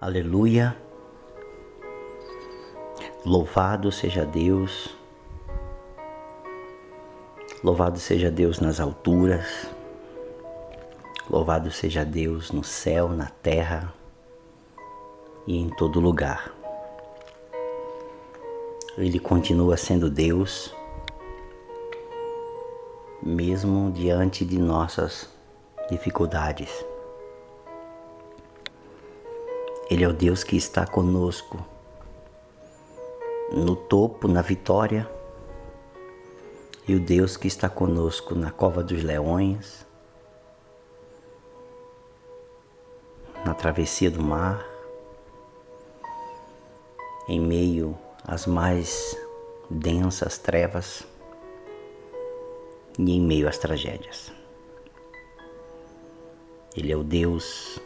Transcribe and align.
Aleluia. 0.00 0.76
Louvado 3.26 3.90
seja 3.90 4.24
Deus. 4.24 4.96
Louvado 7.64 7.98
seja 7.98 8.30
Deus 8.30 8.60
nas 8.60 8.78
alturas. 8.78 9.66
Louvado 11.28 11.72
seja 11.72 12.04
Deus 12.04 12.52
no 12.52 12.62
céu, 12.62 13.08
na 13.08 13.26
terra 13.26 13.92
e 15.48 15.58
em 15.58 15.68
todo 15.68 15.98
lugar. 15.98 16.54
Ele 18.96 19.18
continua 19.18 19.76
sendo 19.76 20.08
Deus, 20.08 20.72
mesmo 23.20 23.90
diante 23.90 24.44
de 24.44 24.60
nossas 24.60 25.28
dificuldades. 25.90 26.86
Ele 29.90 30.04
é 30.04 30.08
o 30.08 30.12
Deus 30.12 30.44
que 30.44 30.54
está 30.54 30.86
conosco. 30.86 31.64
No 33.50 33.74
topo, 33.74 34.28
na 34.28 34.42
vitória, 34.42 35.10
e 36.86 36.94
o 36.94 37.00
Deus 37.00 37.38
que 37.38 37.48
está 37.48 37.70
conosco 37.70 38.34
na 38.34 38.50
cova 38.50 38.82
dos 38.82 39.02
leões, 39.02 39.86
na 43.44 43.54
travessia 43.54 44.10
do 44.10 44.22
mar, 44.22 44.62
em 47.26 47.40
meio 47.40 47.96
às 48.24 48.46
mais 48.46 49.16
densas 49.70 50.36
trevas. 50.36 51.02
E 52.98 53.12
em 53.12 53.20
meio 53.20 53.48
às 53.48 53.56
tragédias. 53.56 54.32
Ele 56.76 56.90
é 56.90 56.96
o 56.96 57.04
Deus 57.04 57.78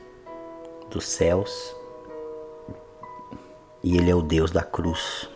dos 0.91 1.05
céus 1.05 1.77
e 3.83 3.97
Ele 3.97 4.11
é 4.11 4.15
o 4.15 4.23
Deus 4.23 4.51
da 4.51 4.63
cruz, 4.63 5.29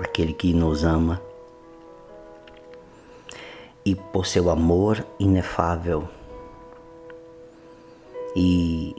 aquele 0.00 0.32
que 0.32 0.52
nos 0.52 0.84
ama 0.84 1.20
e 3.84 3.94
por 3.94 4.26
seu 4.26 4.50
amor 4.50 5.04
inefável 5.18 6.08
e 8.34 8.94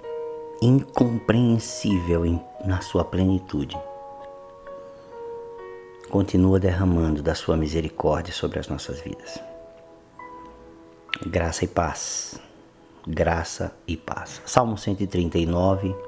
incompreensível 0.61 2.23
na 2.65 2.81
sua 2.81 3.05
plenitude, 3.05 3.77
continua 6.09 6.59
derramando 6.59 7.21
da 7.21 7.35
sua 7.35 7.55
misericórdia 7.55 8.33
sobre 8.33 8.59
as 8.59 8.67
nossas 8.67 8.99
vidas. 9.01 9.39
Graça 11.27 11.65
e 11.65 11.67
paz, 11.67 12.39
graça 13.05 13.75
e 13.87 13.97
paz. 13.97 14.41
Salmo 14.45 14.77
139 14.77 16.06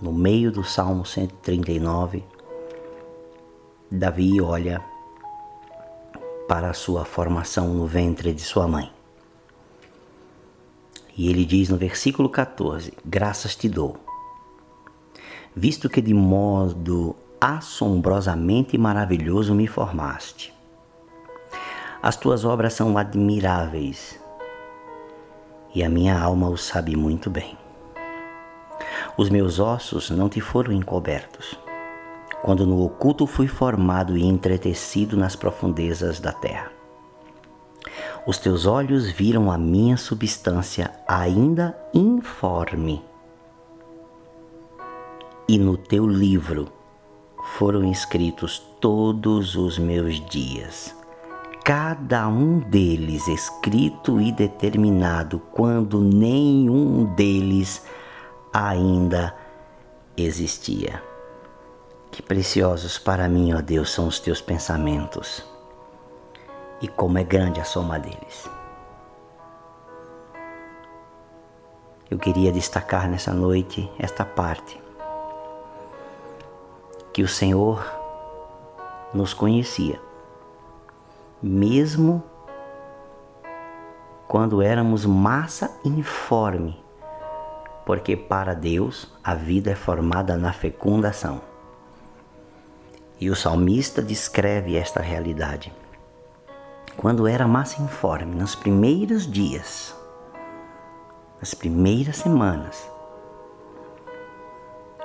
no 0.00 0.12
meio 0.12 0.50
do 0.50 0.64
Salmo 0.64 1.04
139, 1.04 2.24
Davi 3.90 4.40
olha 4.40 4.82
para 6.48 6.70
a 6.70 6.74
sua 6.74 7.04
formação 7.04 7.74
no 7.74 7.86
ventre 7.86 8.32
de 8.32 8.40
sua 8.40 8.66
mãe. 8.66 8.90
E 11.16 11.28
ele 11.28 11.44
diz 11.44 11.68
no 11.68 11.76
versículo 11.76 12.28
14: 12.28 12.94
Graças 13.04 13.54
te 13.54 13.68
dou, 13.68 13.96
visto 15.54 15.88
que 15.90 16.00
de 16.00 16.14
modo 16.14 17.14
assombrosamente 17.40 18.78
maravilhoso 18.78 19.54
me 19.54 19.66
formaste. 19.66 20.54
As 22.02 22.16
tuas 22.16 22.46
obras 22.46 22.72
são 22.72 22.96
admiráveis 22.96 24.18
e 25.74 25.84
a 25.84 25.88
minha 25.88 26.18
alma 26.18 26.48
o 26.48 26.56
sabe 26.56 26.96
muito 26.96 27.28
bem. 27.28 27.59
Os 29.16 29.28
meus 29.28 29.58
ossos 29.58 30.10
não 30.10 30.28
te 30.28 30.40
foram 30.40 30.72
encobertos, 30.72 31.58
quando 32.42 32.66
no 32.66 32.82
oculto 32.84 33.26
fui 33.26 33.46
formado 33.46 34.16
e 34.16 34.24
entretecido 34.24 35.16
nas 35.16 35.36
profundezas 35.36 36.20
da 36.20 36.32
terra. 36.32 36.70
Os 38.26 38.38
teus 38.38 38.66
olhos 38.66 39.10
viram 39.10 39.50
a 39.50 39.58
minha 39.58 39.96
substância 39.96 40.92
ainda 41.08 41.76
informe, 41.92 43.02
e 45.48 45.58
no 45.58 45.76
teu 45.76 46.06
livro 46.06 46.68
foram 47.58 47.90
escritos 47.90 48.62
todos 48.80 49.56
os 49.56 49.78
meus 49.78 50.24
dias, 50.26 50.94
cada 51.64 52.28
um 52.28 52.60
deles 52.60 53.26
escrito 53.26 54.20
e 54.20 54.30
determinado, 54.30 55.40
quando 55.52 56.00
nenhum 56.00 57.04
deles 57.14 57.84
ainda 58.52 59.34
existia. 60.16 61.02
Que 62.10 62.22
preciosos 62.22 62.98
para 62.98 63.28
mim, 63.28 63.54
ó 63.54 63.60
Deus, 63.60 63.90
são 63.90 64.08
os 64.08 64.18
teus 64.18 64.40
pensamentos 64.40 65.44
e 66.80 66.88
como 66.88 67.18
é 67.18 67.24
grande 67.24 67.60
a 67.60 67.64
soma 67.64 67.98
deles. 67.98 68.50
Eu 72.10 72.18
queria 72.18 72.50
destacar 72.50 73.08
nessa 73.08 73.32
noite 73.32 73.88
esta 73.96 74.24
parte, 74.24 74.80
que 77.12 77.22
o 77.22 77.28
Senhor 77.28 77.84
nos 79.14 79.32
conhecia, 79.32 80.00
mesmo 81.40 82.22
quando 84.26 84.60
éramos 84.60 85.04
massa 85.04 85.78
informe 85.84 86.82
porque 87.90 88.16
para 88.16 88.54
Deus 88.54 89.08
a 89.20 89.34
vida 89.34 89.72
é 89.72 89.74
formada 89.74 90.36
na 90.36 90.52
fecundação. 90.52 91.40
E 93.18 93.28
o 93.28 93.34
salmista 93.34 94.00
descreve 94.00 94.76
esta 94.76 95.00
realidade. 95.00 95.74
Quando 96.96 97.26
era 97.26 97.48
massa 97.48 97.82
informe, 97.82 98.32
nos 98.32 98.54
primeiros 98.54 99.28
dias, 99.28 99.92
nas 101.40 101.52
primeiras 101.52 102.18
semanas, 102.18 102.88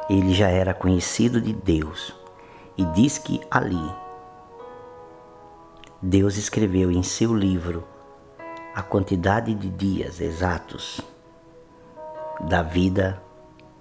ele 0.08 0.32
já 0.32 0.50
era 0.50 0.72
conhecido 0.72 1.42
de 1.42 1.54
Deus 1.54 2.16
e 2.78 2.86
diz 2.86 3.18
que 3.18 3.42
ali 3.50 3.96
Deus 6.00 6.38
escreveu 6.38 6.92
em 6.92 7.02
seu 7.02 7.34
livro 7.34 7.84
a 8.76 8.84
quantidade 8.84 9.56
de 9.56 9.72
dias 9.72 10.22
exatos 10.22 11.02
da 12.42 12.62
vida 12.62 13.22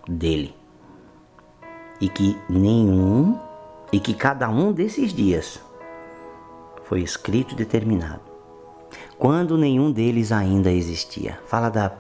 dele. 0.08 0.54
E 2.00 2.08
que 2.08 2.38
nenhum, 2.48 3.38
e 3.92 4.00
que 4.00 4.14
cada 4.14 4.48
um 4.48 4.72
desses 4.72 5.12
dias 5.12 5.60
foi 6.84 7.00
escrito 7.00 7.54
e 7.54 7.56
determinado, 7.56 8.20
quando 9.18 9.56
nenhum 9.56 9.90
deles 9.90 10.32
ainda 10.32 10.70
existia. 10.70 11.38
Fala 11.46 11.70
da 11.70 11.92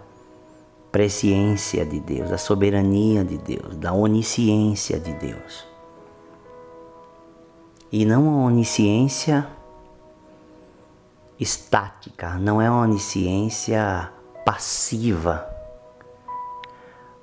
presciência 0.92 1.84
de 1.84 1.98
Deus, 2.00 2.30
da 2.30 2.38
soberania 2.38 3.24
de 3.24 3.38
Deus, 3.38 3.76
da 3.76 3.92
onisciência 3.92 4.98
de 4.98 5.12
Deus. 5.14 5.66
E 7.90 8.04
não 8.04 8.28
a 8.28 8.46
onisciência 8.46 9.46
estática, 11.38 12.34
não 12.34 12.60
é 12.60 12.66
a 12.66 12.74
onisciência 12.74 14.12
passiva 14.44 15.53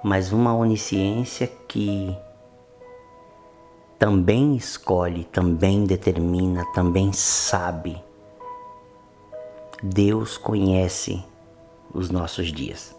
mas 0.03 0.31
uma 0.31 0.53
onisciência 0.53 1.47
que 1.67 2.15
também 3.99 4.55
escolhe, 4.55 5.25
também 5.25 5.85
determina, 5.85 6.65
também 6.73 7.13
sabe. 7.13 8.01
Deus 9.83 10.37
conhece 10.37 11.23
os 11.93 12.09
nossos 12.09 12.51
dias. 12.51 12.95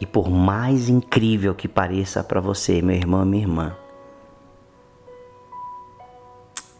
E 0.00 0.06
por 0.06 0.30
mais 0.30 0.88
incrível 0.88 1.54
que 1.54 1.66
pareça 1.66 2.22
para 2.22 2.40
você, 2.40 2.80
meu 2.80 2.94
irmão 2.94 3.24
minha 3.24 3.42
irmã, 3.42 3.76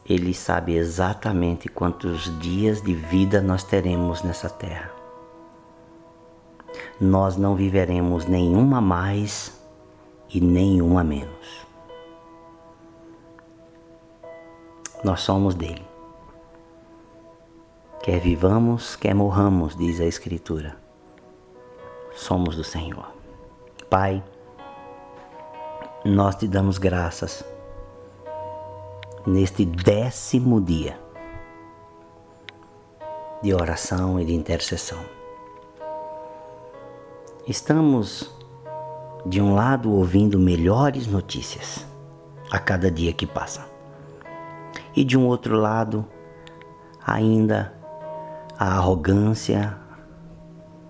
Ele 0.09 0.33
sabe 0.33 0.77
exatamente 0.77 1.69
quantos 1.69 2.39
dias 2.39 2.81
de 2.81 2.95
vida 2.95 3.41
nós 3.41 3.65
teremos 3.65 4.23
nessa 4.23 4.49
terra 4.49 4.96
nós 7.01 7.37
não 7.37 7.55
viveremos 7.55 8.25
nenhuma 8.25 8.81
mais 8.81 9.53
e 10.31 10.41
nenhuma 10.41 11.05
menos. 11.05 11.67
Nós 15.05 15.21
somos 15.21 15.55
dele. 15.55 15.85
Quer 18.03 18.21
vivamos, 18.21 18.97
quer 18.97 19.15
morramos, 19.15 19.77
diz 19.77 20.01
a 20.01 20.07
Escritura. 20.07 20.77
Somos 22.15 22.57
do 22.57 22.65
Senhor. 22.65 23.13
Pai, 23.91 24.25
nós 26.05 26.35
te 26.37 26.49
damos 26.49 26.79
graças 26.79 27.45
neste 29.27 29.65
décimo 29.65 30.61
dia 30.61 30.99
de 33.43 33.53
oração 33.53 34.19
e 34.19 34.25
de 34.25 34.33
intercessão 34.35 35.16
Estamos, 37.49 38.29
de 39.25 39.41
um 39.41 39.55
lado, 39.55 39.93
ouvindo 39.93 40.37
melhores 40.37 41.07
notícias 41.07 41.87
a 42.51 42.59
cada 42.59 42.91
dia 42.91 43.13
que 43.13 43.25
passa, 43.25 43.65
e 44.97 45.05
de 45.05 45.17
um 45.17 45.29
outro 45.29 45.57
lado, 45.57 46.05
ainda 47.07 47.73
a 48.59 48.77
arrogância, 48.79 49.79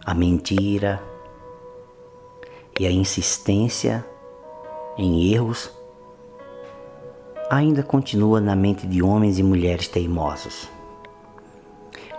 a 0.03 0.15
mentira 0.15 0.99
e 2.81 2.87
a 2.87 2.91
insistência 2.91 4.03
em 4.97 5.31
erros 5.35 5.71
ainda 7.51 7.83
continua 7.83 8.41
na 8.41 8.57
mente 8.57 8.87
de 8.87 9.03
homens 9.03 9.39
e 9.39 9.43
mulheres 9.43 9.89
teimosos. 9.89 10.71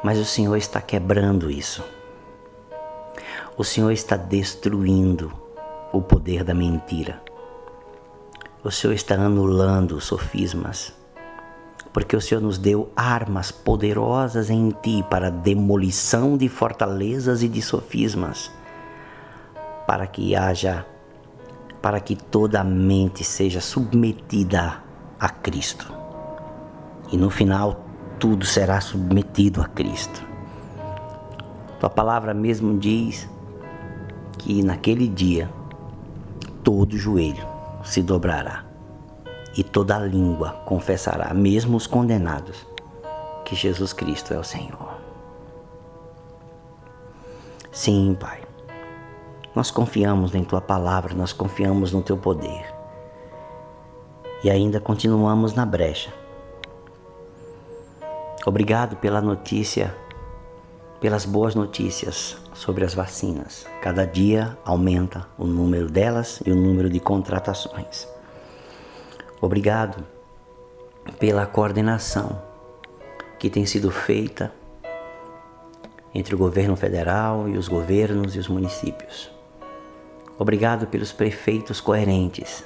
Mas 0.03 0.19
o 0.19 0.25
Senhor 0.25 0.55
está 0.57 0.79
quebrando 0.79 1.49
isso. 1.49 1.96
O 3.59 3.63
Senhor 3.63 3.91
está 3.91 4.15
destruindo 4.15 5.33
o 5.91 5.99
poder 5.99 6.43
da 6.43 6.53
mentira. 6.53 7.23
O 8.63 8.69
Senhor 8.69 8.93
está 8.93 9.15
anulando 9.15 9.93
os 9.93 10.03
sofismas. 10.03 10.93
Porque 11.91 12.15
o 12.15 12.21
Senhor 12.21 12.39
nos 12.39 12.59
deu 12.59 12.91
armas 12.95 13.51
poderosas 13.51 14.51
em 14.51 14.69
ti 14.69 15.03
para 15.09 15.31
demolição 15.31 16.37
de 16.37 16.47
fortalezas 16.47 17.41
e 17.41 17.47
de 17.47 17.59
sofismas, 17.59 18.51
para 19.87 20.05
que 20.05 20.35
haja, 20.35 20.85
para 21.81 21.99
que 21.99 22.15
toda 22.15 22.61
a 22.61 22.63
mente 22.63 23.23
seja 23.23 23.59
submetida 23.59 24.83
a 25.19 25.29
Cristo. 25.29 25.91
E 27.11 27.17
no 27.17 27.31
final 27.31 27.87
tudo 28.19 28.45
será 28.45 28.79
submetido 28.79 29.63
a 29.63 29.65
Cristo. 29.65 30.23
Tua 31.79 31.89
palavra 31.89 32.35
mesmo 32.35 32.77
diz 32.77 33.27
que 34.47 34.63
naquele 34.63 35.09
dia 35.09 35.51
todo 36.63 36.97
joelho 36.97 37.45
se 37.83 38.01
dobrará 38.01 38.63
e 39.57 39.61
toda 39.61 39.99
língua 39.99 40.51
confessará, 40.63 41.33
mesmo 41.33 41.75
os 41.75 41.85
condenados, 41.85 42.65
que 43.43 43.57
Jesus 43.57 43.91
Cristo 43.91 44.33
é 44.33 44.39
o 44.39 44.45
Senhor. 44.45 45.01
Sim, 47.73 48.15
Pai, 48.17 48.39
nós 49.53 49.69
confiamos 49.69 50.33
em 50.33 50.45
Tua 50.45 50.61
palavra, 50.61 51.13
nós 51.13 51.33
confiamos 51.33 51.91
no 51.91 52.01
Teu 52.01 52.17
poder 52.17 52.73
e 54.45 54.49
ainda 54.49 54.79
continuamos 54.79 55.55
na 55.55 55.65
brecha. 55.65 56.13
Obrigado 58.45 58.95
pela 58.95 59.19
notícia, 59.19 59.93
pelas 61.01 61.25
boas 61.25 61.53
notícias 61.53 62.46
sobre 62.57 62.83
as 62.83 62.93
vacinas. 62.93 63.65
Cada 63.81 64.05
dia 64.05 64.57
aumenta 64.65 65.25
o 65.37 65.45
número 65.45 65.89
delas 65.89 66.41
e 66.45 66.51
o 66.51 66.55
número 66.55 66.89
de 66.89 66.99
contratações. 66.99 68.07
Obrigado 69.39 70.03
pela 71.19 71.45
coordenação 71.45 72.41
que 73.39 73.49
tem 73.49 73.65
sido 73.65 73.91
feita 73.91 74.51
entre 76.13 76.35
o 76.35 76.37
governo 76.37 76.75
federal 76.75 77.47
e 77.47 77.57
os 77.57 77.67
governos 77.67 78.35
e 78.35 78.39
os 78.39 78.47
municípios. 78.47 79.31
Obrigado 80.37 80.87
pelos 80.87 81.11
prefeitos 81.11 81.79
coerentes 81.79 82.63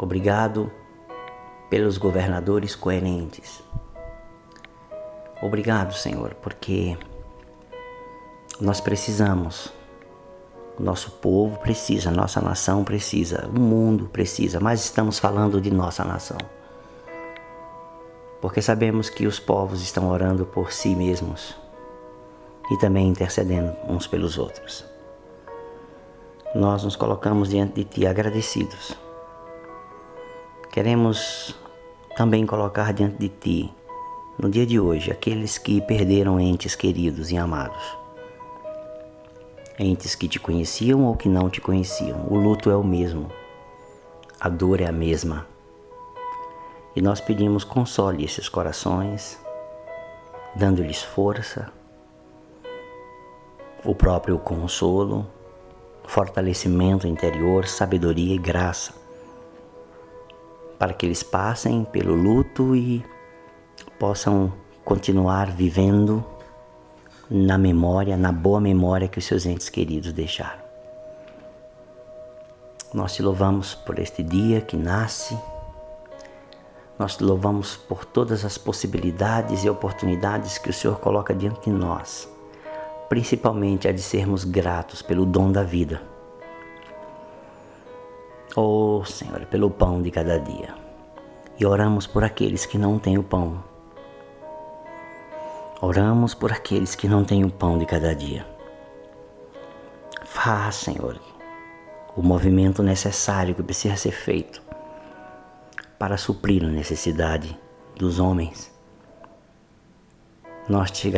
Obrigado 0.00 0.70
pelos 1.68 1.98
governadores 1.98 2.76
coerentes. 2.76 3.60
Obrigado, 5.42 5.92
Senhor, 5.92 6.34
porque 6.34 6.96
nós 8.60 8.80
precisamos, 8.80 9.72
o 10.78 10.82
nosso 10.82 11.10
povo 11.12 11.58
precisa, 11.58 12.10
nossa 12.10 12.40
nação 12.40 12.84
precisa, 12.84 13.48
o 13.48 13.58
mundo 13.58 14.08
precisa, 14.08 14.60
mas 14.60 14.84
estamos 14.84 15.18
falando 15.18 15.60
de 15.60 15.70
nossa 15.70 16.04
nação. 16.04 16.38
Porque 18.40 18.62
sabemos 18.62 19.10
que 19.10 19.26
os 19.26 19.40
povos 19.40 19.82
estão 19.82 20.08
orando 20.08 20.46
por 20.46 20.72
si 20.72 20.94
mesmos 20.94 21.56
e 22.70 22.78
também 22.78 23.08
intercedendo 23.08 23.74
uns 23.88 24.06
pelos 24.06 24.38
outros. 24.38 24.84
Nós 26.54 26.84
nos 26.84 26.96
colocamos 26.96 27.48
diante 27.48 27.74
de 27.74 27.84
Ti 27.84 28.06
agradecidos 28.06 28.96
Queremos 30.78 31.56
também 32.16 32.46
colocar 32.46 32.92
diante 32.92 33.16
de 33.16 33.28
Ti, 33.28 33.74
no 34.38 34.48
dia 34.48 34.64
de 34.64 34.78
hoje, 34.78 35.10
aqueles 35.10 35.58
que 35.58 35.80
perderam 35.80 36.38
entes 36.38 36.76
queridos 36.76 37.32
e 37.32 37.36
amados. 37.36 37.97
Entes 39.78 40.14
que 40.14 40.26
te 40.26 40.40
conheciam 40.40 41.04
ou 41.04 41.16
que 41.16 41.28
não 41.28 41.48
te 41.48 41.60
conheciam. 41.60 42.26
O 42.28 42.36
luto 42.36 42.70
é 42.70 42.76
o 42.76 42.82
mesmo, 42.82 43.30
a 44.40 44.48
dor 44.48 44.80
é 44.80 44.86
a 44.86 44.92
mesma. 44.92 45.46
E 46.96 47.00
nós 47.00 47.20
pedimos 47.20 47.62
console 47.62 48.24
esses 48.24 48.48
corações, 48.48 49.38
dando-lhes 50.56 51.02
força, 51.02 51.70
o 53.84 53.94
próprio 53.94 54.38
consolo, 54.38 55.26
fortalecimento 56.04 57.06
interior, 57.06 57.66
sabedoria 57.66 58.34
e 58.34 58.38
graça 58.38 58.92
para 60.78 60.94
que 60.94 61.04
eles 61.04 61.22
passem 61.22 61.84
pelo 61.84 62.14
luto 62.14 62.76
e 62.76 63.04
possam 63.98 64.52
continuar 64.84 65.50
vivendo 65.50 66.24
na 67.30 67.58
memória, 67.58 68.16
na 68.16 68.32
boa 68.32 68.60
memória 68.60 69.08
que 69.08 69.18
os 69.18 69.24
seus 69.24 69.46
entes 69.46 69.68
queridos 69.68 70.12
deixaram. 70.12 70.66
Nós 72.92 73.14
te 73.14 73.22
louvamos 73.22 73.74
por 73.74 73.98
este 73.98 74.22
dia 74.22 74.60
que 74.60 74.76
nasce. 74.76 75.38
Nós 76.98 77.16
te 77.16 77.24
louvamos 77.24 77.76
por 77.76 78.04
todas 78.04 78.44
as 78.44 78.56
possibilidades 78.58 79.62
e 79.64 79.70
oportunidades 79.70 80.58
que 80.58 80.70
o 80.70 80.72
Senhor 80.72 80.98
coloca 80.98 81.34
diante 81.34 81.70
de 81.70 81.76
nós, 81.76 82.28
principalmente 83.08 83.86
a 83.86 83.92
de 83.92 84.02
sermos 84.02 84.44
gratos 84.44 85.02
pelo 85.02 85.24
dom 85.24 85.52
da 85.52 85.62
vida 85.62 86.00
Oh 88.60 89.04
Senhor, 89.04 89.46
pelo 89.46 89.70
pão 89.70 90.02
de 90.02 90.10
cada 90.10 90.36
dia. 90.36 90.74
E 91.60 91.64
oramos 91.64 92.08
por 92.08 92.24
aqueles 92.24 92.66
que 92.66 92.76
não 92.76 92.98
têm 92.98 93.16
o 93.16 93.22
pão. 93.22 93.62
Oramos 95.80 96.34
por 96.34 96.52
aqueles 96.52 96.94
que 96.94 97.08
não 97.08 97.24
têm 97.24 97.44
o 97.44 97.50
pão 97.50 97.78
de 97.78 97.86
cada 97.86 98.14
dia. 98.14 98.46
Faz, 100.24 100.76
Senhor, 100.76 101.20
o 102.16 102.22
movimento 102.22 102.82
necessário 102.82 103.54
que 103.54 103.62
precisa 103.62 103.96
ser 103.96 104.12
feito 104.12 104.60
para 105.98 106.16
suprir 106.16 106.64
a 106.64 106.68
necessidade 106.68 107.58
dos 107.96 108.18
homens. 108.18 108.72
Nós 110.68 110.90
te, 110.90 111.12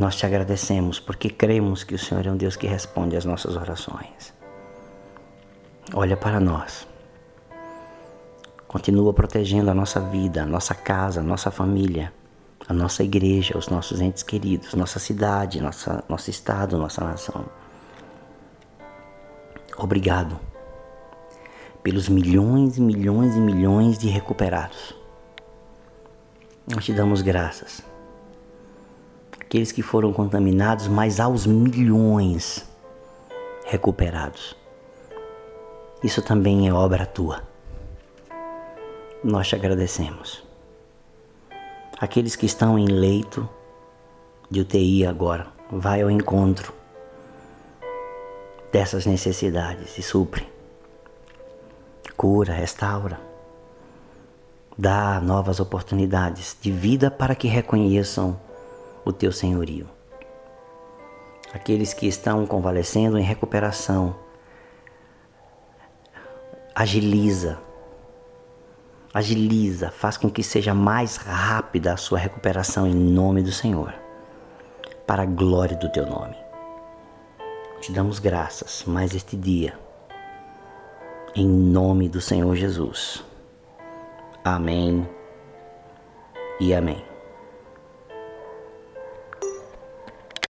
nós 0.00 0.16
te 0.16 0.26
agradecemos 0.26 0.98
porque 0.98 1.30
cremos 1.30 1.84
que 1.84 1.94
o 1.94 1.98
Senhor 1.98 2.26
é 2.26 2.30
um 2.30 2.36
Deus 2.36 2.56
que 2.56 2.66
responde 2.66 3.16
às 3.16 3.24
nossas 3.24 3.56
orações 3.56 4.36
olha 5.94 6.16
para 6.16 6.40
nós. 6.40 6.86
Continua 8.66 9.12
protegendo 9.12 9.70
a 9.70 9.74
nossa 9.74 10.00
vida, 10.00 10.42
a 10.42 10.46
nossa 10.46 10.74
casa, 10.74 11.20
a 11.20 11.22
nossa 11.22 11.50
família, 11.50 12.12
a 12.68 12.74
nossa 12.74 13.02
igreja, 13.02 13.56
os 13.56 13.68
nossos 13.68 14.00
entes 14.00 14.22
queridos, 14.22 14.74
nossa 14.74 14.98
cidade, 14.98 15.60
nossa, 15.60 16.04
nosso 16.08 16.30
estado, 16.30 16.76
nossa 16.76 17.04
nação. 17.04 17.44
Obrigado 19.78 20.38
pelos 21.82 22.08
milhões 22.08 22.78
e 22.78 22.80
milhões 22.80 23.36
e 23.36 23.40
milhões 23.40 23.98
de 23.98 24.08
recuperados. 24.08 24.94
Nós 26.72 26.84
te 26.84 26.92
damos 26.92 27.22
graças. 27.22 27.82
Aqueles 29.40 29.70
que 29.70 29.82
foram 29.82 30.12
contaminados, 30.12 30.88
mas 30.88 31.20
aos 31.20 31.46
milhões 31.46 32.68
recuperados 33.64 34.56
isso 36.06 36.22
também 36.22 36.68
é 36.68 36.72
obra 36.72 37.04
tua. 37.04 37.42
Nós 39.24 39.48
te 39.48 39.56
agradecemos. 39.56 40.45
Aqueles 41.98 42.36
que 42.36 42.44
estão 42.44 42.78
em 42.78 42.86
leito 42.86 43.48
de 44.50 44.60
UTI 44.60 45.06
agora, 45.06 45.46
vai 45.70 46.02
ao 46.02 46.10
encontro 46.10 46.72
dessas 48.70 49.06
necessidades 49.06 49.96
e 49.96 50.02
supre. 50.02 50.46
Cura, 52.16 52.52
restaura. 52.52 53.18
Dá 54.76 55.20
novas 55.20 55.58
oportunidades 55.58 56.56
de 56.60 56.70
vida 56.70 57.10
para 57.10 57.34
que 57.34 57.48
reconheçam 57.48 58.38
o 59.04 59.12
teu 59.12 59.32
senhorio. 59.32 59.88
Aqueles 61.54 61.94
que 61.94 62.06
estão 62.06 62.46
convalescendo 62.46 63.16
em 63.16 63.22
recuperação, 63.22 64.14
agiliza 66.74 67.58
agiliza, 69.16 69.90
faz 69.90 70.18
com 70.18 70.28
que 70.28 70.42
seja 70.42 70.74
mais 70.74 71.16
rápida 71.16 71.94
a 71.94 71.96
sua 71.96 72.18
recuperação 72.18 72.86
em 72.86 72.94
nome 72.94 73.42
do 73.42 73.50
Senhor, 73.50 73.94
para 75.06 75.22
a 75.22 75.26
glória 75.26 75.74
do 75.74 75.88
teu 75.88 76.04
nome. 76.04 76.36
Te 77.80 77.92
damos 77.92 78.18
graças 78.18 78.84
mais 78.86 79.14
este 79.14 79.34
dia, 79.34 79.72
em 81.34 81.48
nome 81.48 82.10
do 82.10 82.20
Senhor 82.20 82.54
Jesus. 82.56 83.24
Amém 84.44 85.08
e 86.60 86.74
amém. 86.74 87.15